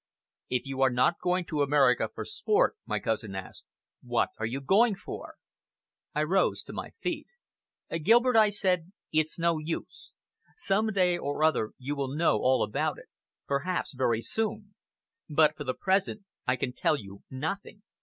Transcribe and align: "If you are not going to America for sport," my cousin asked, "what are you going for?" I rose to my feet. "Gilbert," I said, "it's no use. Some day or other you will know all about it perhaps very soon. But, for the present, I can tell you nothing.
"If 0.49 0.65
you 0.65 0.81
are 0.81 0.89
not 0.89 1.19
going 1.21 1.45
to 1.45 1.61
America 1.61 2.09
for 2.11 2.25
sport," 2.25 2.75
my 2.87 2.97
cousin 2.99 3.35
asked, 3.35 3.67
"what 4.01 4.29
are 4.39 4.47
you 4.47 4.59
going 4.59 4.95
for?" 4.95 5.35
I 6.15 6.23
rose 6.23 6.63
to 6.63 6.73
my 6.73 6.89
feet. 7.01 7.27
"Gilbert," 8.03 8.35
I 8.35 8.49
said, 8.49 8.93
"it's 9.11 9.37
no 9.37 9.59
use. 9.59 10.11
Some 10.55 10.87
day 10.87 11.19
or 11.19 11.43
other 11.43 11.73
you 11.77 11.95
will 11.95 12.15
know 12.15 12.39
all 12.39 12.63
about 12.63 12.97
it 12.97 13.09
perhaps 13.45 13.93
very 13.93 14.23
soon. 14.23 14.73
But, 15.29 15.55
for 15.55 15.65
the 15.65 15.75
present, 15.75 16.23
I 16.47 16.55
can 16.55 16.73
tell 16.73 16.97
you 16.97 17.21
nothing. 17.29 17.83